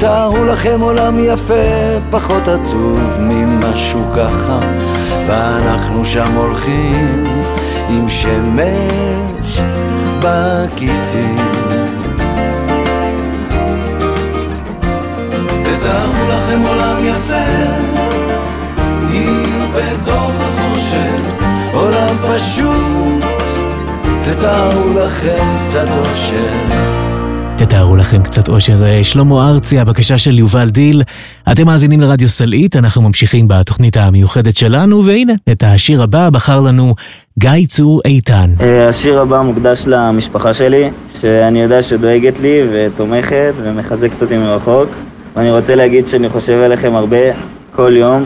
[0.00, 1.54] תארו לכם עולם יפה,
[2.10, 4.60] פחות עצוב ממשהו ככה,
[5.30, 7.24] ואנחנו שם הולכים
[7.88, 9.60] עם שמש
[10.20, 11.36] בכיסים.
[15.62, 17.50] תתארו לכם עולם יפה,
[19.10, 23.24] עיר בתוך החושך, עולם פשוט,
[24.22, 26.99] תתארו לכם קצת אושר.
[27.66, 28.84] תתארו לכם קצת אושר.
[28.84, 31.02] אה, שלמה ארצי, הבקשה של יובל דיל.
[31.52, 36.94] אתם מאזינים לרדיו סלעית, אנחנו ממשיכים בתוכנית המיוחדת שלנו, והנה, את השיר הבא בחר לנו
[37.38, 38.50] גיא צור איתן.
[38.60, 40.90] אה, השיר הבא מוקדש למשפחה שלי,
[41.20, 44.88] שאני יודע שדואגת לי ותומכת ומחזקת אותי מרחוק.
[45.36, 47.32] ואני רוצה להגיד שאני חושב עליכם הרבה,
[47.76, 48.24] כל יום,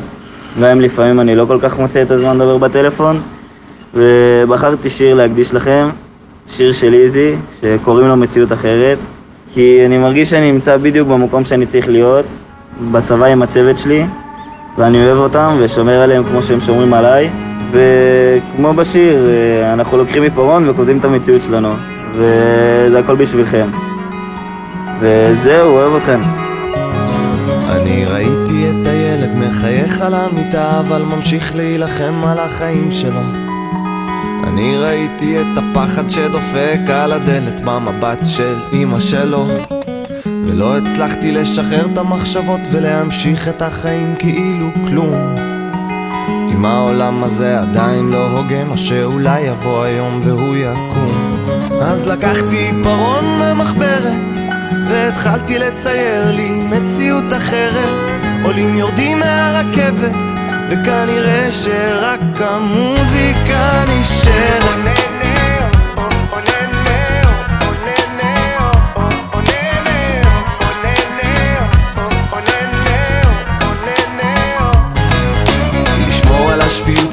[0.63, 3.21] גם לפעמים אני לא כל כך מוצא את הזמן לדבר בטלפון.
[3.95, 5.89] ובחרתי שיר להקדיש לכם,
[6.47, 8.99] שיר של איזי, שקוראים לו מציאות אחרת.
[9.55, 12.25] כי אני מרגיש שאני נמצא בדיוק במקום שאני צריך להיות,
[12.93, 14.07] בצבא עם הצוות שלי,
[14.79, 17.31] ואני אוהב אותם ושומר עליהם כמו שהם שומרים עליי,
[17.71, 21.69] וכמו בשיר, אה, אנחנו לוקחים עיפרון וכותבים את המציאות שלנו,
[22.15, 23.67] וזה הכל בשבילכם.
[25.01, 26.21] וזהו, אוהב אתכם.
[27.69, 33.54] אני ראיתי את הילד מחייך על המיטה, אבל ממשיך להילחם על החיים שלו.
[34.47, 39.49] אני ראיתי את הפחד שדופק על הדלת במבט של אמא שלו
[40.27, 45.15] ולא הצלחתי לשחרר את המחשבות ולהמשיך את החיים כאילו כלום.
[46.53, 51.45] אם העולם הזה עדיין לא הוגן או שאולי יבוא היום והוא יקום.
[51.83, 54.23] אז לקחתי עיפרון ומחברת
[54.89, 58.11] והתחלתי לצייר לי מציאות אחרת.
[58.45, 60.34] עולים יורדים מהרכבת
[60.71, 64.65] וכנראה שרק המוזיקה נשארת.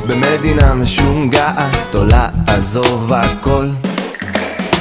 [0.08, 3.70] במדינה משוגעת או לעזוב הכל.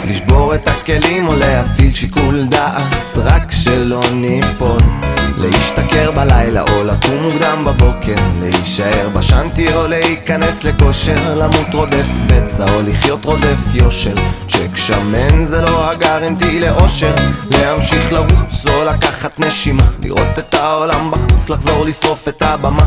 [0.09, 5.00] לשבור את הכלים או להפעיל שיקול דעת רק שלא ניפול
[5.41, 12.82] להשתכר בלילה או לקום מוקדם בבוקר להישאר בשנתי או להיכנס לכושר למות רודף בצע או
[12.82, 14.14] לחיות רודף יושר.
[14.49, 17.14] צ'ק שמן זה לא הגרנטי לאושר
[17.51, 22.86] להמשיך לרוץ או לקחת נשימה לראות את העולם בחוץ לחזור לשרוף את הבמה.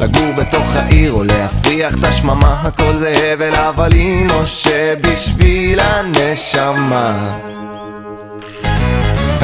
[0.00, 7.38] לגור בתוך העיר או להפריח את השממה הכל זה הבל הבלים או שבשביל הנשמה.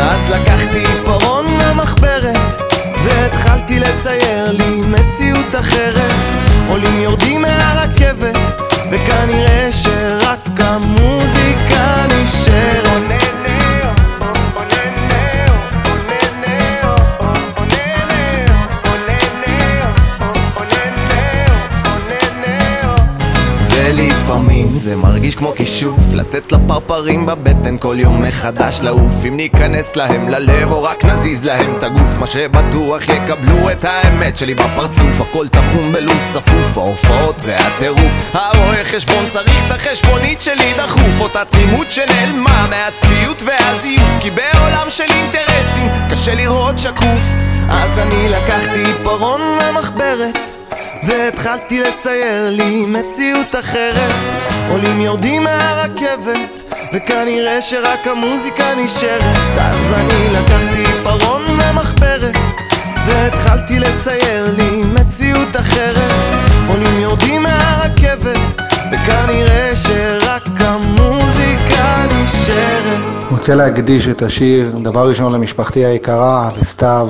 [0.01, 2.18] אז לקחתי עיפרון ומחברת
[3.09, 6.13] והתחלתי לצייר לי מציאות אחרת.
[6.69, 8.39] עולים יורדים מהרכבת
[8.91, 11.38] וכנראה שרק המוזיקה
[24.59, 28.81] ולפעמים זה מרגיש כמו כישוף לתת לפרפרים בבטן כל יום מחדש.
[28.83, 32.19] לעוף אם ניכנס להם ללב או רק נזיז להם את הגוף.
[32.21, 35.21] מה שבטוח יקבלו את האמת שלי בפרצוף.
[35.21, 38.15] הכל תחום בלו"ז צפוף ההופעות והטירוף.
[38.33, 41.21] הרואה חשבון צריך את החשבונית שלי דחוף.
[41.21, 44.19] אותה תמימות שנעלמה מהצפיות והזיוף.
[44.21, 47.25] כי בעולם של אינטרסים קשה לראות שקוף.
[47.69, 50.58] אז אני לקחתי עיפרון ומחברת
[51.09, 54.13] והתחלתי לצייר לי מציאות אחרת.
[54.71, 56.61] עולים יורדים מהרכבת
[56.95, 59.59] וכנראה שרק המוזיקה נשארת.
[59.59, 62.37] אז אני לקחתי עיפרון ומחברת
[63.07, 66.13] והתחלתי לצייר לי מציאות אחרת.
[66.69, 73.25] עולים יורדים מהרכבת וכנראה שרק המוזיקה נשארת.
[73.31, 77.09] רוצה להקדיש את השיר, דבר ראשון למשפחתי היקרה, לסתיו,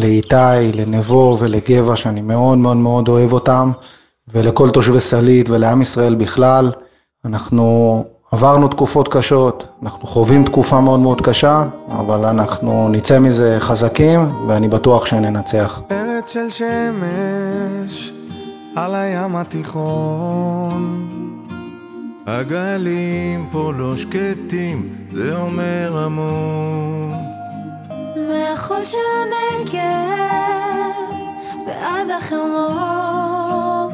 [0.00, 3.70] לאיתי, לנבו ולגבע, שאני מאוד מאוד מאוד אוהב אותם,
[4.32, 6.72] ולכל תושבי סלית ולעם ישראל בכלל.
[7.24, 14.20] אנחנו עברנו תקופות קשות, אנחנו חווים תקופה מאוד מאוד קשה, אבל אנחנו נצא מזה חזקים,
[14.48, 15.80] ואני בטוח שננצח.
[15.90, 18.12] ארץ של שמש
[18.76, 21.06] על הים התיכון
[22.26, 27.29] הגלים פה לא שקטים, זה אומר המון.
[28.28, 29.80] מהחול של הנגב
[31.66, 33.90] ועד החרמון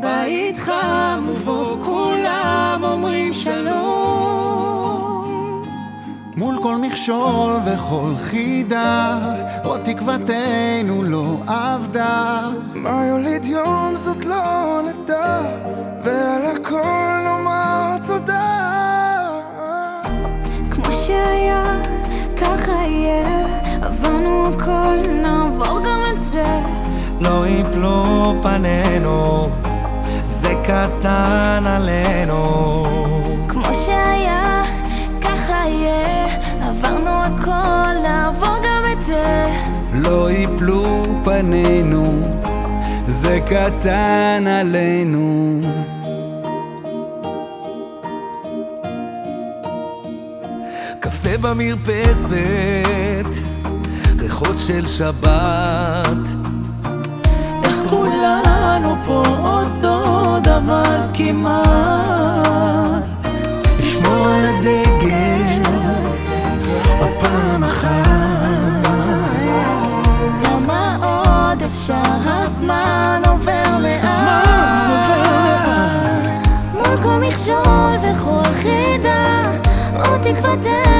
[0.00, 4.04] בית חם ובו כולם אומרים שלום
[6.36, 9.18] מול כל מכשול וכל חידה,
[9.64, 12.50] עוד תקוותנו לא עבדה.
[12.74, 15.40] מה יוליד יום זאת לא נדע,
[16.04, 18.63] ועל הכל נאמר תודה.
[24.46, 26.60] הכל, נעבור גם את זה
[27.20, 29.48] לא יפלו פנינו,
[30.26, 32.84] זה קטן עלינו.
[33.48, 34.62] כמו שהיה,
[35.20, 36.26] ככה יהיה
[36.62, 39.46] עברנו הכל, נעבור גם את זה
[39.94, 42.20] לא יפלו פנינו,
[43.08, 45.60] זה קטן עלינו.
[51.00, 52.34] קפה במרפסת,
[54.34, 56.28] ריחות של שבת.
[57.64, 63.04] איך כולנו פה אותו דבר כמעט.
[63.78, 65.62] לשמור על הדגל,
[67.00, 67.90] עוד פעם אחת.
[70.44, 76.46] כמה עוד אפשר, הזמן עובר לאט הזמן עובר לאט.
[76.72, 79.50] מול כל מכשול וכל חידה
[79.94, 80.93] עוד תקוותנו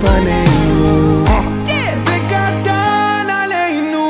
[0.00, 1.24] פנינו,
[1.94, 4.04] זה קטן עלינו.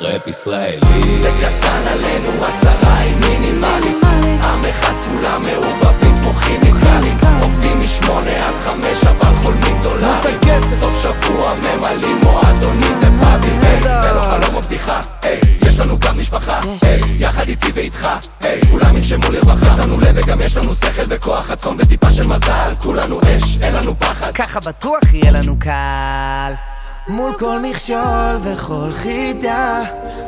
[0.00, 1.18] ראפ ישראלי.
[1.18, 4.04] זה קטן עלינו, הצהרה היא מינימלית.
[4.44, 7.18] עם אחד כולם מעורבבים כמו כימיקלים.
[7.42, 10.60] עובדים משמונה עד חמש אבל חולמים דולרים.
[10.80, 13.60] סוף שבוע ממלאים מועדונים ופאבים.
[13.82, 15.00] זה לא חלום או בדיחה
[15.84, 16.60] לנו גם משפחה.
[16.82, 18.08] היי, יחד איתי ואיתך.
[18.40, 19.66] היי, כולם ינשמו לרווחה.
[19.66, 22.74] יש לנו לב וגם יש לנו שכל וכוח רצון וטיפה של מזל.
[22.78, 24.32] כולנו אש, אין לנו פחד.
[24.32, 26.52] ככה בטוח יהיה לנו קל.
[27.08, 29.82] מול כל מכשול וכל חידה,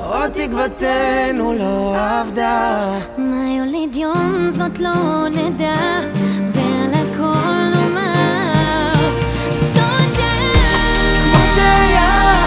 [0.06, 2.84] עוד תקוותנו לא עבדה.
[3.18, 6.00] מה יוליד יום זאת לא נדע
[6.52, 8.92] ועל הכל נאמר
[9.74, 10.30] תודה.
[11.22, 12.43] כמו שהיה,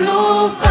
[0.00, 0.63] לא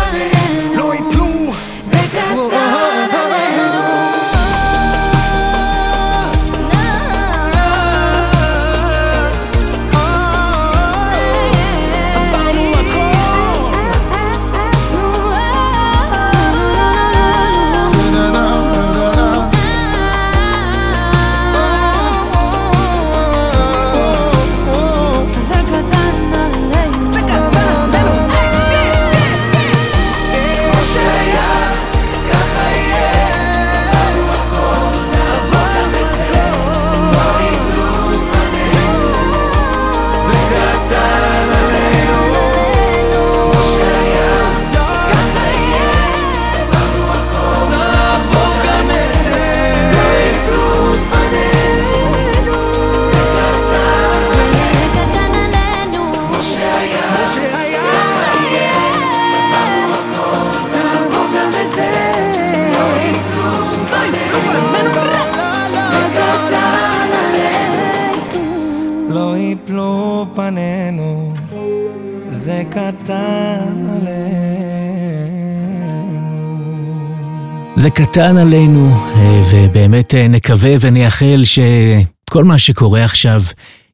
[78.13, 83.41] קטן עלינו, אה, ובאמת אה, נקווה ונייחל שכל מה שקורה עכשיו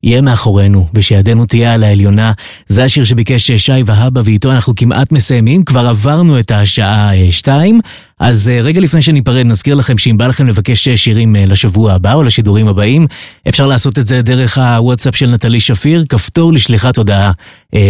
[0.03, 2.31] יהיה מאחורינו, ושידנו תהיה על העליונה.
[2.67, 7.79] זה השיר שביקש אה, שי והבה, ואיתו אנחנו כמעט מסיימים, כבר עברנו את השעה שתיים.
[8.19, 12.67] אז רגע לפני שניפרד, נזכיר לכם שאם בא לכם לבקש שירים לשבוע הבא או לשידורים
[12.67, 13.07] הבאים,
[13.49, 16.05] אפשר לעשות את זה דרך הוואטסאפ של נטלי שפיר.
[16.09, 17.31] כפתור לשליחת הודעה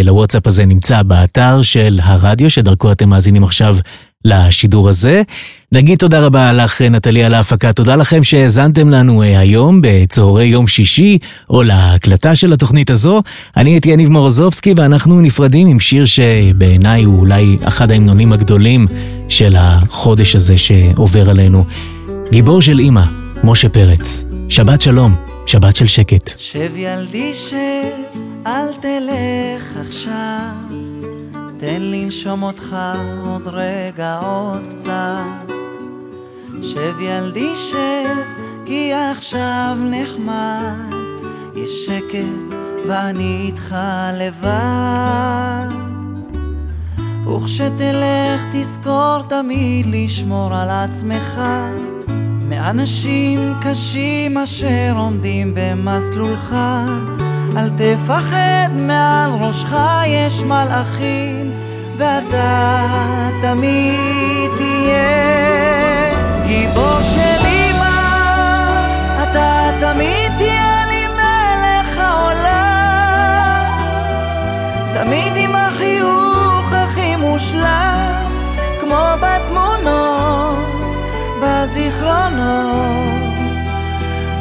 [0.04, 3.78] לוואטסאפ הזה נמצא באתר של הרדיו, שדרכו אתם מאזינים עכשיו
[4.26, 5.22] לשידור הזה.
[5.72, 7.74] נגיד תודה רבה לך, נטלי, על ההפקה.
[7.74, 11.18] תודה לכם שהאזנתם לנו אה, היום בצהרי יום שישי,
[11.50, 13.22] או להקלטה של התוכנית הזו.
[13.58, 18.88] אני הייתי יניב מורוזובסקי, ואנחנו נפרדים עם שיר שבעיניי הוא אולי אחד ההמנונים הגדולים
[19.30, 21.66] של החודש הזה שעובר עלינו.
[22.32, 23.04] גיבור של אימא,
[23.44, 24.24] משה פרץ.
[24.50, 25.16] שבת שלום,
[25.46, 26.34] שבת של שקט.
[26.38, 27.56] שב ילדי שב,
[28.48, 30.89] אל תלך עכשיו.
[31.60, 32.76] תן לנשום אותך
[33.26, 35.54] עוד רגע, עוד קצת.
[36.62, 38.18] שב ילדי שב,
[38.66, 40.94] כי עכשיו נחמד.
[41.56, 42.58] יש שקט
[42.88, 43.76] ואני איתך
[44.14, 45.68] לבד.
[47.28, 51.42] וכשתלך תזכור תמיד לשמור על עצמך
[52.50, 56.56] מאנשים קשים אשר עומדים במסלולך.
[57.58, 59.76] אל תפחד מעל ראשך
[60.08, 61.52] יש מלאכים
[61.98, 62.86] ואתה
[63.42, 65.10] תמיד תהיה.
[66.48, 68.00] גיבור של אמא
[69.24, 73.70] אתה תמיד תהיה לי מלך העולם.
[74.94, 78.32] תמיד עם החיוך הכי מושלם
[78.82, 80.19] כמו בתמונות
[81.70, 83.34] בזיכרונות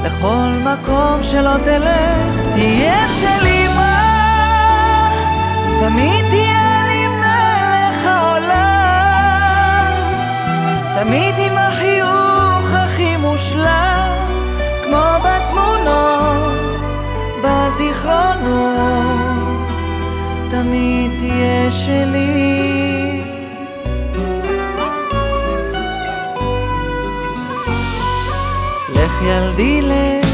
[0.04, 3.98] לכל מקום שלא תלך תהיה של אמא
[5.80, 9.92] תמיד תהיה לי מלך העולם.
[10.94, 14.26] תמיד עם החיוך הכי מושלם
[14.84, 16.80] כמו בתמונות
[17.44, 18.58] בזיכרונות.
[20.50, 22.87] תמיד תהיה שלי
[29.18, 30.28] לך ילדי לך,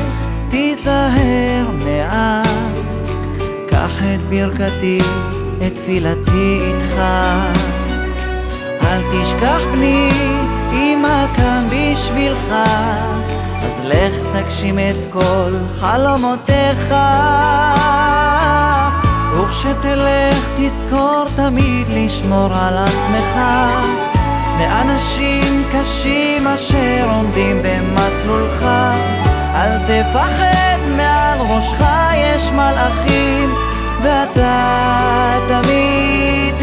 [0.51, 2.47] תיזהר מעט,
[3.69, 5.01] קח את ברכתי,
[5.67, 7.01] את תפילתי איתך.
[8.83, 10.11] אל תשכח בני,
[10.73, 12.55] אמא כאן בשבילך,
[13.63, 16.95] אז לך תגשים את כל חלומותיך.
[19.35, 23.41] וכשתלך תזכור תמיד לשמור על עצמך.
[24.59, 28.63] מאנשים קשים אשר עומדים במסלולך.
[29.55, 31.85] אל תפחד מעל ראשך
[32.15, 33.55] יש מלאכים
[34.03, 36.55] ואתה תמיד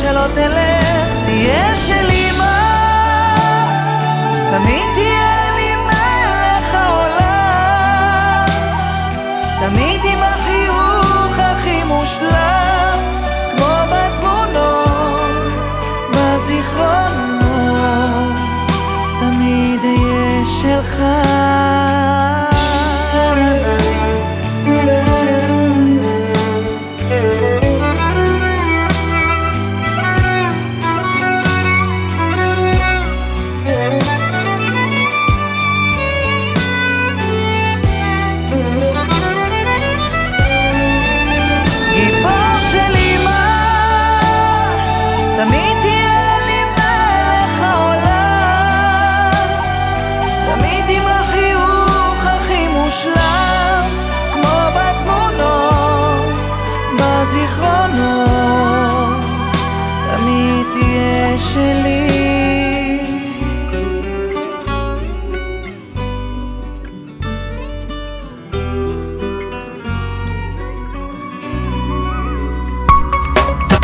[0.00, 2.58] שלא תלך תהיה של אמא
[4.50, 8.46] תמיד תהיה לי מלך העולם.
[9.60, 9.93] תמיד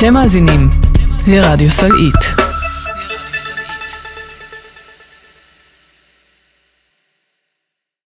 [0.01, 0.71] אתם מאזינים
[1.29, 2.50] לרדיו סלעית.